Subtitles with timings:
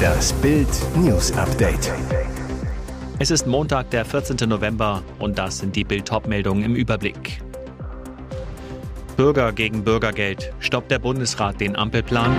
[0.00, 1.92] Das Bild News Update.
[3.18, 4.48] Es ist Montag, der 14.
[4.48, 7.42] November und das sind die Bild meldungen im Überblick.
[9.16, 10.52] Bürger gegen Bürgergeld.
[10.60, 12.34] Stoppt der Bundesrat den Ampelplan?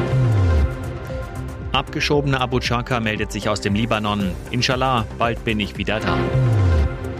[1.71, 4.31] Abgeschobene Abu Chaka meldet sich aus dem Libanon.
[4.49, 6.17] Inshallah, bald bin ich wieder da.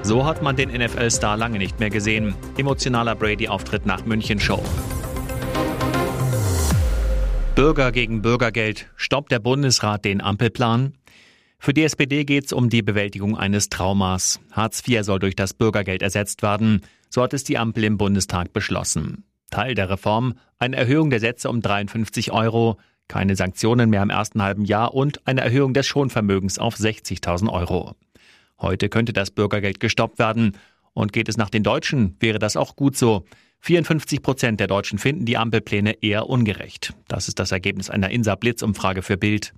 [0.03, 2.33] So hat man den NFL-Star lange nicht mehr gesehen.
[2.57, 4.63] Emotionaler Brady-Auftritt nach München-Show.
[7.61, 8.87] Bürger gegen Bürgergeld.
[8.95, 10.93] Stoppt der Bundesrat den Ampelplan?
[11.59, 14.39] Für die SPD geht es um die Bewältigung eines Traumas.
[14.51, 16.81] Hartz IV soll durch das Bürgergeld ersetzt werden.
[17.11, 19.25] So hat es die Ampel im Bundestag beschlossen.
[19.51, 24.41] Teil der Reform eine Erhöhung der Sätze um 53 Euro, keine Sanktionen mehr im ersten
[24.41, 27.93] halben Jahr und eine Erhöhung des Schonvermögens auf 60.000 Euro.
[28.59, 30.57] Heute könnte das Bürgergeld gestoppt werden.
[30.93, 33.23] Und geht es nach den Deutschen, wäre das auch gut so.
[33.63, 36.93] 54 Prozent der Deutschen finden die Ampelpläne eher ungerecht.
[37.07, 39.53] Das ist das Ergebnis einer Insa-Blitz-Umfrage für Bild.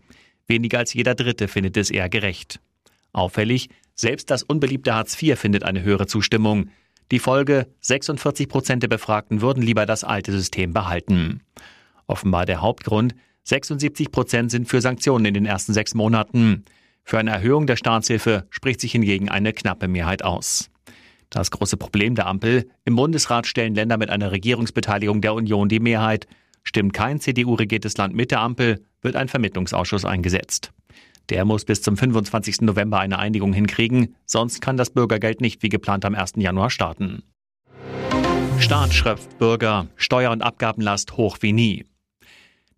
[0.46, 2.60] Weniger als jeder Dritte findet es eher gerecht.
[3.14, 6.70] Auffällig, selbst das unbeliebte Hartz IV findet eine höhere Zustimmung.
[7.12, 11.42] Die Folge, 46 Prozent der Befragten würden lieber das alte System behalten.
[12.06, 16.66] Offenbar der Hauptgrund, 76 Prozent sind für Sanktionen in den ersten sechs Monaten.
[17.06, 20.70] Für eine Erhöhung der Staatshilfe spricht sich hingegen eine knappe Mehrheit aus.
[21.34, 25.80] Das große Problem der Ampel, im Bundesrat stellen Länder mit einer Regierungsbeteiligung der Union die
[25.80, 26.28] Mehrheit.
[26.64, 30.72] Stimmt kein CDU-regiertes Land mit der Ampel, wird ein Vermittlungsausschuss eingesetzt.
[31.30, 32.61] Der muss bis zum 25.
[32.61, 36.34] November eine Einigung hinkriegen, sonst kann das Bürgergeld nicht wie geplant am 1.
[36.36, 37.23] Januar starten.
[38.59, 41.86] Staat schröpft Bürger, Steuer- und Abgabenlast hoch wie nie.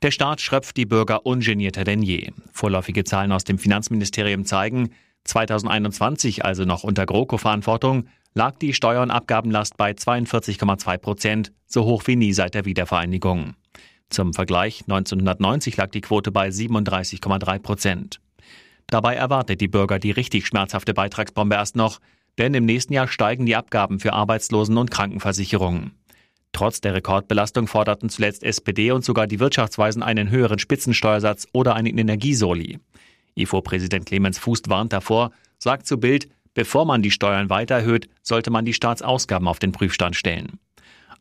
[0.01, 2.31] Der Staat schröpft die Bürger ungenierter denn je.
[2.53, 4.91] Vorläufige Zahlen aus dem Finanzministerium zeigen,
[5.25, 12.03] 2021, also noch unter GroKo-Verantwortung, lag die Steuer- und Abgabenlast bei 42,2 Prozent, so hoch
[12.05, 13.55] wie nie seit der Wiedervereinigung.
[14.09, 18.19] Zum Vergleich 1990 lag die Quote bei 37,3 Prozent.
[18.87, 21.99] Dabei erwartet die Bürger die richtig schmerzhafte Beitragsbombe erst noch,
[22.37, 25.93] denn im nächsten Jahr steigen die Abgaben für Arbeitslosen- und Krankenversicherungen.
[26.51, 31.97] Trotz der Rekordbelastung forderten zuletzt SPD und sogar die Wirtschaftsweisen einen höheren Spitzensteuersatz oder einen
[31.97, 32.79] Energiesoli.
[33.35, 38.49] IFO-Präsident Clemens Fuß warnt davor, sagt zu Bild, bevor man die Steuern weiter erhöht, sollte
[38.49, 40.59] man die Staatsausgaben auf den Prüfstand stellen.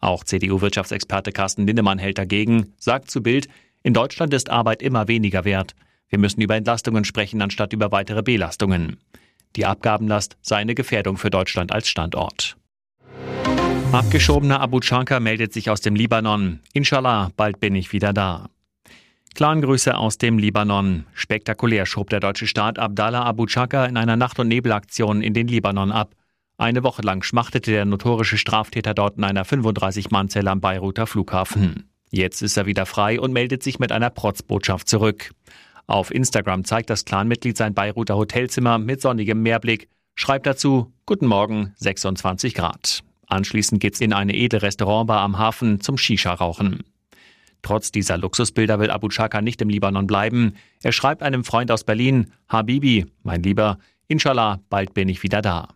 [0.01, 3.49] Auch CDU-Wirtschaftsexperte Carsten Lindemann hält dagegen, sagt zu Bild,
[3.83, 5.75] in Deutschland ist Arbeit immer weniger wert.
[6.09, 8.97] Wir müssen über Entlastungen sprechen, anstatt über weitere Belastungen.
[9.57, 12.57] Die Abgabenlast sei eine Gefährdung für Deutschland als Standort.
[13.93, 16.61] Abgeschobener Abu Chanka meldet sich aus dem Libanon.
[16.73, 18.49] Inshallah, bald bin ich wieder da.
[19.35, 21.07] Clangrüße aus dem Libanon.
[21.13, 25.49] Spektakulär schob der deutsche Staat Abdallah Abu Chaka in einer Nacht- und Nebelaktion in den
[25.49, 26.15] Libanon ab.
[26.57, 31.91] Eine Woche lang schmachtete der notorische Straftäter dort in einer 35-Mann-Zelle am Beiruter Flughafen.
[32.11, 35.33] Jetzt ist er wieder frei und meldet sich mit einer Protzbotschaft zurück.
[35.89, 41.75] Auf Instagram zeigt das Clanmitglied sein Beiruter Hotelzimmer mit sonnigem Meerblick, schreibt dazu Guten Morgen,
[41.79, 43.03] 26 Grad.
[43.27, 46.85] Anschließend geht's in eine edle Restaurantbar am Hafen zum Shisha-Rauchen.
[47.65, 50.53] Trotz dieser Luxusbilder will Abu Chaka nicht im Libanon bleiben.
[50.83, 55.69] Er schreibt einem Freund aus Berlin, Habibi, mein Lieber, inshallah, bald bin ich wieder da.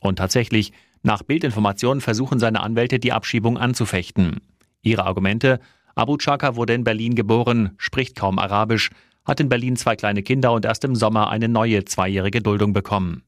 [0.00, 0.72] Und tatsächlich,
[1.02, 4.40] nach Bildinformationen versuchen seine Anwälte die Abschiebung anzufechten.
[4.80, 5.60] Ihre Argumente,
[5.94, 8.88] Abu Chaka wurde in Berlin geboren, spricht kaum Arabisch,
[9.26, 13.22] hat in Berlin zwei kleine Kinder und erst im Sommer eine neue zweijährige Duldung bekommen.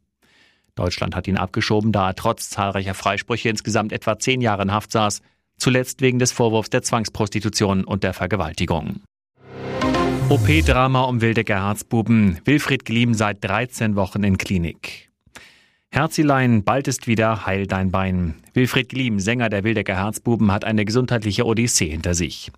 [0.74, 4.90] Deutschland hat ihn abgeschoben, da er trotz zahlreicher Freisprüche insgesamt etwa zehn Jahre in Haft
[4.92, 5.20] saß,
[5.58, 9.00] zuletzt wegen des Vorwurfs der Zwangsprostitution und der Vergewaltigung.
[10.28, 12.40] OP-Drama um Wildecker Herzbuben.
[12.44, 15.08] Wilfried Gliem seit 13 Wochen in Klinik.
[15.90, 18.34] Herzilein, bald ist wieder heil dein Bein.
[18.52, 22.50] Wilfried Gliem, Sänger der Wildecker Herzbuben, hat eine gesundheitliche Odyssee hinter sich.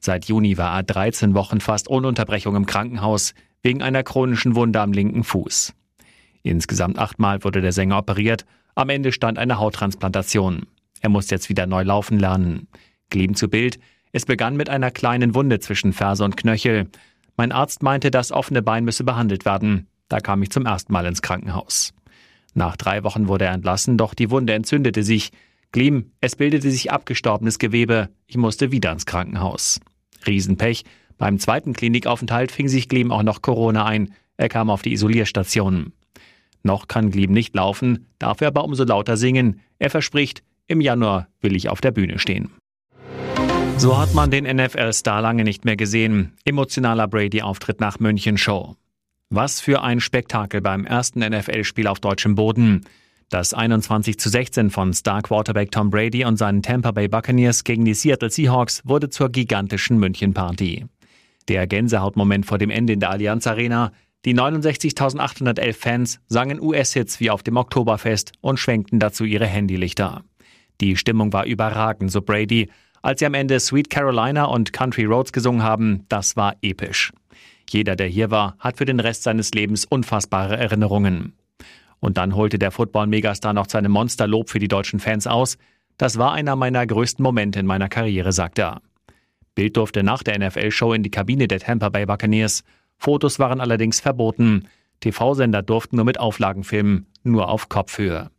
[0.00, 3.32] Seit Juni war er 13 Wochen fast ohne Unterbrechung im Krankenhaus,
[3.62, 5.72] wegen einer chronischen Wunde am linken Fuß.
[6.42, 8.44] Insgesamt achtmal wurde der Sänger operiert.
[8.74, 10.66] Am Ende stand eine Hauttransplantation.
[11.04, 12.66] Er muss jetzt wieder neu laufen lernen.
[13.10, 13.78] Gliem zu Bild.
[14.12, 16.88] Es begann mit einer kleinen Wunde zwischen Ferse und Knöchel.
[17.36, 19.86] Mein Arzt meinte, das offene Bein müsse behandelt werden.
[20.08, 21.92] Da kam ich zum ersten Mal ins Krankenhaus.
[22.54, 25.30] Nach drei Wochen wurde er entlassen, doch die Wunde entzündete sich.
[25.72, 28.08] Gleam, es bildete sich abgestorbenes Gewebe.
[28.26, 29.80] Ich musste wieder ins Krankenhaus.
[30.26, 30.84] Riesenpech.
[31.18, 34.14] Beim zweiten Klinikaufenthalt fing sich Gleam auch noch Corona ein.
[34.38, 35.92] Er kam auf die Isolierstation.
[36.62, 39.60] Noch kann Gleam nicht laufen, darf er aber umso lauter singen.
[39.78, 42.50] Er verspricht, im Januar will ich auf der Bühne stehen.
[43.76, 46.32] So hat man den NFL-Star lange nicht mehr gesehen.
[46.44, 48.76] Emotionaler Brady-Auftritt nach München Show.
[49.30, 52.84] Was für ein Spektakel beim ersten NFL-Spiel auf deutschem Boden.
[53.30, 57.84] Das 21 zu 16 von Star Quarterback Tom Brady und seinen Tampa Bay Buccaneers gegen
[57.84, 60.86] die Seattle Seahawks wurde zur gigantischen München-Party.
[61.48, 63.92] Der Gänsehautmoment vor dem Ende in der Allianz Arena.
[64.24, 70.22] Die 69.811 Fans sangen US-Hits wie auf dem Oktoberfest und schwenkten dazu ihre Handylichter.
[70.80, 72.70] Die Stimmung war überragend, so Brady.
[73.02, 77.12] Als sie am Ende Sweet Carolina und Country Roads gesungen haben, das war episch.
[77.70, 81.34] Jeder, der hier war, hat für den Rest seines Lebens unfassbare Erinnerungen.
[82.00, 85.56] Und dann holte der Football-Megastar noch seine Monsterlob für die deutschen Fans aus.
[85.96, 88.82] Das war einer meiner größten Momente in meiner Karriere, sagt er.
[89.54, 92.64] Bild durfte nach der NFL-Show in die Kabine der Tampa Bay Buccaneers.
[92.98, 94.68] Fotos waren allerdings verboten.
[95.00, 98.30] TV-Sender durften nur mit Auflagen filmen, nur auf Kopfhöhe.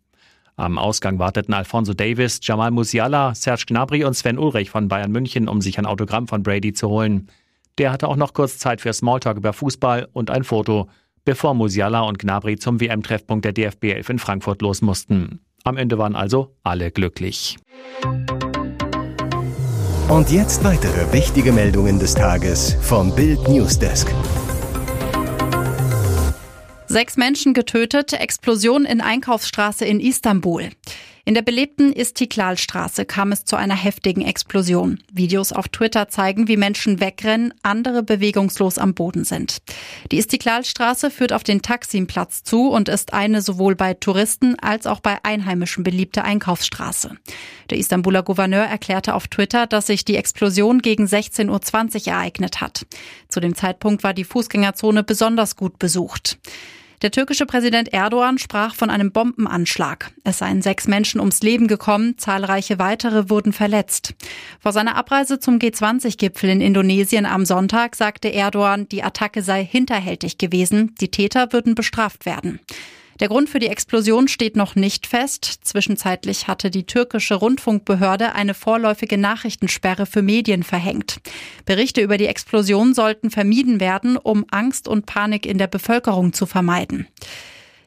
[0.57, 5.49] Am Ausgang warteten Alfonso Davis, Jamal Musiala, Serge Gnabry und Sven Ulrich von Bayern München,
[5.49, 7.27] um sich ein Autogramm von Brady zu holen.
[7.77, 10.87] Der hatte auch noch kurz Zeit für Smalltalk über Fußball und ein Foto,
[11.25, 15.41] bevor Musiala und Gnabry zum WM-Treffpunkt der DFB 11 in Frankfurt los mussten.
[15.65, 17.57] Am Ende waren also alle glücklich.
[20.07, 24.13] Und jetzt weitere wichtige Meldungen des Tages vom Bild Newsdesk.
[26.87, 30.69] Sechs Menschen getötet, Explosion in Einkaufsstraße in Istanbul.
[31.27, 34.99] In der belebten Istiklalstraße kam es zu einer heftigen Explosion.
[35.11, 39.57] Videos auf Twitter zeigen, wie Menschen wegrennen, andere bewegungslos am Boden sind.
[40.11, 44.99] Die Istiklalstraße führt auf den Taksimplatz zu und ist eine sowohl bei Touristen als auch
[44.99, 47.17] bei Einheimischen beliebte Einkaufsstraße.
[47.71, 52.85] Der Istanbuler Gouverneur erklärte auf Twitter, dass sich die Explosion gegen 16.20 Uhr ereignet hat.
[53.29, 56.37] Zu dem Zeitpunkt war die Fußgängerzone besonders gut besucht.
[57.01, 60.11] Der türkische Präsident Erdogan sprach von einem Bombenanschlag.
[60.23, 64.13] Es seien sechs Menschen ums Leben gekommen, zahlreiche weitere wurden verletzt.
[64.59, 70.37] Vor seiner Abreise zum G20-Gipfel in Indonesien am Sonntag sagte Erdogan, die Attacke sei hinterhältig
[70.37, 72.59] gewesen, die Täter würden bestraft werden.
[73.19, 75.45] Der Grund für die Explosion steht noch nicht fest.
[75.63, 81.21] Zwischenzeitlich hatte die türkische Rundfunkbehörde eine vorläufige Nachrichtensperre für Medien verhängt.
[81.65, 86.45] Berichte über die Explosion sollten vermieden werden, um Angst und Panik in der Bevölkerung zu
[86.45, 87.07] vermeiden.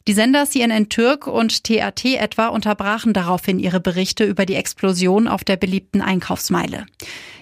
[0.08, 5.44] Die Sender CNN Türk und TAT etwa unterbrachen daraufhin ihre Berichte über die Explosion auf
[5.44, 6.86] der beliebten Einkaufsmeile.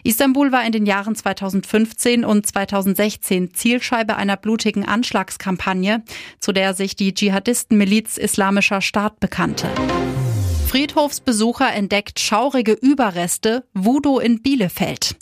[0.03, 6.03] Istanbul war in den Jahren 2015 und 2016 Zielscheibe einer blutigen Anschlagskampagne,
[6.41, 9.69] zu der sich die Dschihadistenmiliz Islamischer Staat bekannte.
[10.67, 15.15] Friedhofsbesucher entdeckt schaurige Überreste, Voodoo in Bielefeld.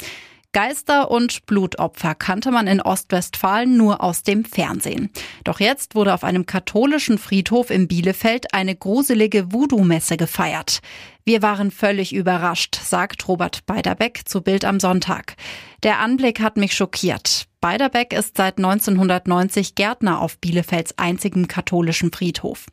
[0.55, 5.11] Geister und Blutopfer kannte man in Ostwestfalen nur aus dem Fernsehen.
[5.43, 10.79] Doch jetzt wurde auf einem katholischen Friedhof in Bielefeld eine gruselige Voodoo-Messe gefeiert.
[11.25, 15.35] Wir waren völlig überrascht, sagt Robert Beiderbeck zu Bild am Sonntag.
[15.83, 17.49] Der Anblick hat mich schockiert.
[17.64, 22.66] Beiderbeck ist seit 1990 Gärtner auf Bielefelds einzigem katholischen Friedhof.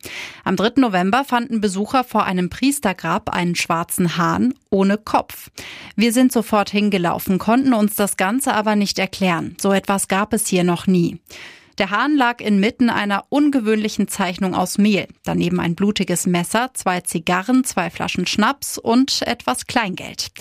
[0.44, 0.82] Am 3.
[0.82, 5.50] November fanden Besucher vor einem Priestergrab einen schwarzen Hahn ohne Kopf.
[5.96, 9.56] Wir sind sofort hingelaufen, konnten uns das Ganze aber nicht erklären.
[9.62, 11.22] So etwas gab es hier noch nie.
[11.78, 15.08] Der Hahn lag inmitten einer ungewöhnlichen Zeichnung aus Mehl.
[15.24, 20.32] Daneben ein blutiges Messer, zwei Zigarren, zwei Flaschen Schnaps und etwas Kleingeld.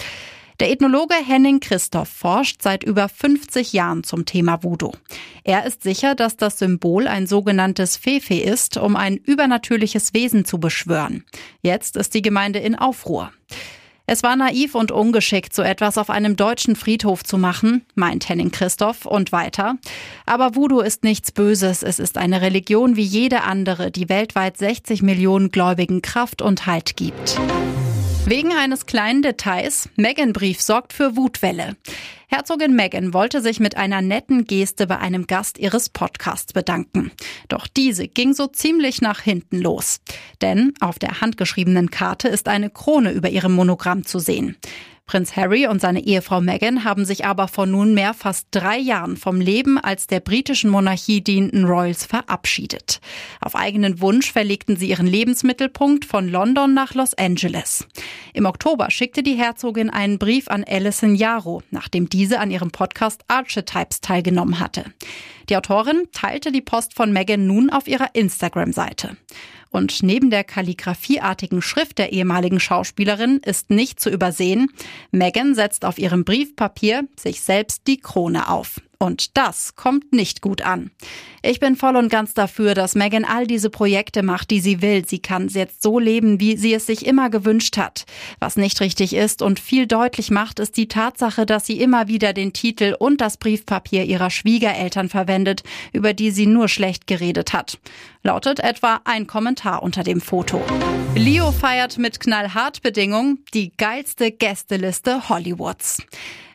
[0.60, 4.92] Der Ethnologe Henning Christoph forscht seit über 50 Jahren zum Thema Voodoo.
[5.42, 10.58] Er ist sicher, dass das Symbol ein sogenanntes Fefe ist, um ein übernatürliches Wesen zu
[10.58, 11.24] beschwören.
[11.62, 13.32] Jetzt ist die Gemeinde in Aufruhr.
[14.04, 18.50] Es war naiv und ungeschickt, so etwas auf einem deutschen Friedhof zu machen, meint Henning
[18.50, 19.78] Christoph und weiter.
[20.26, 21.82] Aber Voodoo ist nichts Böses.
[21.82, 26.96] Es ist eine Religion wie jede andere, die weltweit 60 Millionen Gläubigen Kraft und Halt
[26.96, 27.40] gibt.
[28.26, 31.76] Wegen eines kleinen Details, Meghan-Brief sorgt für Wutwelle.
[32.28, 37.10] Herzogin Meghan wollte sich mit einer netten Geste bei einem Gast ihres Podcasts bedanken.
[37.48, 40.00] Doch diese ging so ziemlich nach hinten los.
[40.40, 44.56] Denn auf der handgeschriebenen Karte ist eine Krone über ihrem Monogramm zu sehen.
[45.10, 49.40] Prinz Harry und seine Ehefrau Meghan haben sich aber vor nunmehr fast drei Jahren vom
[49.40, 53.00] Leben als der britischen Monarchie dienenden Royals verabschiedet.
[53.40, 57.88] Auf eigenen Wunsch verlegten sie ihren Lebensmittelpunkt von London nach Los Angeles.
[58.34, 63.24] Im Oktober schickte die Herzogin einen Brief an Alison Yarrow, nachdem diese an ihrem Podcast
[63.26, 64.84] Archetypes teilgenommen hatte.
[65.48, 69.16] Die Autorin teilte die Post von Meghan nun auf ihrer Instagram-Seite.
[69.70, 74.72] Und neben der kalligraphieartigen Schrift der ehemaligen Schauspielerin ist nicht zu übersehen,
[75.12, 78.80] Megan setzt auf ihrem Briefpapier sich selbst die Krone auf.
[79.02, 80.90] Und das kommt nicht gut an.
[81.40, 85.06] Ich bin voll und ganz dafür, dass Megan all diese Projekte macht, die sie will.
[85.06, 88.04] Sie kann jetzt so leben, wie sie es sich immer gewünscht hat.
[88.40, 92.34] Was nicht richtig ist und viel deutlich macht, ist die Tatsache, dass sie immer wieder
[92.34, 95.62] den Titel und das Briefpapier ihrer Schwiegereltern verwendet,
[95.94, 97.78] über die sie nur schlecht geredet hat.
[98.22, 100.62] Lautet etwa ein Kommentar unter dem Foto.
[101.14, 106.02] Leo feiert mit knallhart Bedingungen die geilste Gästeliste Hollywoods.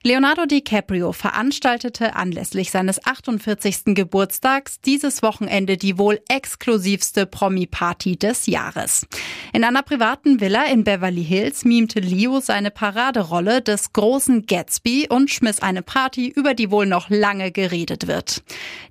[0.07, 3.95] Leonardo DiCaprio veranstaltete anlässlich seines 48.
[3.95, 9.07] Geburtstags dieses Wochenende die wohl exklusivste Promi-Party des Jahres.
[9.51, 15.31] In einer privaten Villa in Beverly Hills mimte Leo seine Paraderolle des großen Gatsby und
[15.31, 18.43] schmiss eine Party, über die wohl noch lange geredet wird.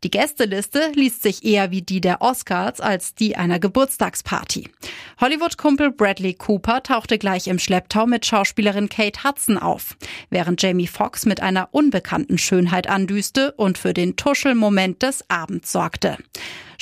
[0.02, 4.68] Die Gästeliste liest sich eher wie die der Oscars als die einer Geburtstagsparty.
[5.20, 9.96] Hollywood-Kumpel Bradley Cooper tauchte gleich im Schlepptau mit Schauspielerin Kate Hudson auf,
[10.30, 16.16] während Jamie Foxx mit einer unbekannten Schönheit andüste und für den Tuschelmoment des Abends sorgte.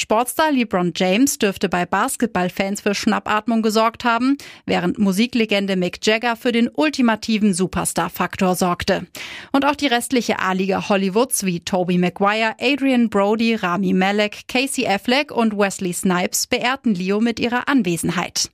[0.02, 6.50] Sportstar LeBron James dürfte bei Basketballfans für Schnappatmung gesorgt haben, während Musiklegende Mick Jagger für
[6.50, 9.06] den ultimativen Superstar-Faktor sorgte.
[9.52, 15.30] Und auch die restliche A-Liga Hollywoods wie Tobey Maguire, Adrian Brody, Rami Malek, Casey Affleck
[15.30, 18.50] und Wesley Snipes beehrten Leo mit ihrer Anwesenheit.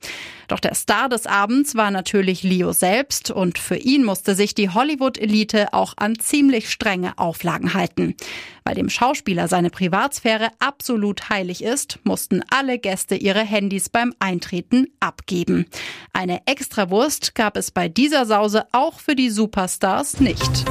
[0.48, 4.70] Doch der Star des Abends war natürlich Leo selbst und für ihn musste sich die
[4.70, 8.16] Hollywood-Elite auch an ziemlich strenge Auflagen halten.
[8.64, 14.88] Weil dem Schauspieler seine Privatsphäre absolut heilig ist, mussten alle Gäste ihre Handys beim Eintreten
[15.00, 15.66] abgeben.
[16.12, 20.64] Eine Extrawurst gab es bei dieser Sause auch für die Superstars nicht.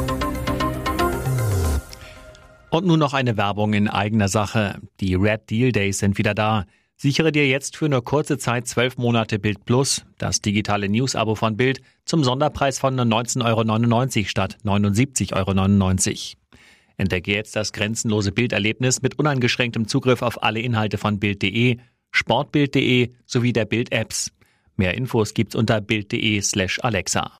[2.69, 4.81] Und nun noch eine Werbung in eigener Sache.
[4.99, 6.65] Die Red Deal Days sind wieder da.
[6.97, 11.55] Sichere dir jetzt für nur kurze Zeit zwölf Monate Bild Plus, das digitale News-Abo von
[11.55, 16.46] Bild, zum Sonderpreis von 19,99 Euro statt 79,99 Euro.
[16.97, 21.77] Entdecke jetzt das grenzenlose Bilderlebnis mit uneingeschränktem Zugriff auf alle Inhalte von Bild.de,
[22.11, 24.31] Sportbild.de sowie der Bild-Apps.
[24.75, 27.31] Mehr Infos gibt's unter Bild.de slash Alexa.